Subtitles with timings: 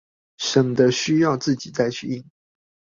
[0.39, 2.25] 省得需要自己再去印